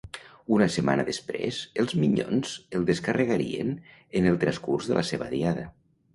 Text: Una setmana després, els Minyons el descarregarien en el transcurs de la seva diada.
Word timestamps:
Una 0.53 0.67
setmana 0.75 1.03
després, 1.09 1.59
els 1.83 1.93
Minyons 2.05 2.55
el 2.81 2.89
descarregarien 2.89 3.71
en 4.21 4.31
el 4.33 4.43
transcurs 4.47 4.91
de 4.91 4.99
la 5.03 5.07
seva 5.13 5.31
diada. 5.37 5.71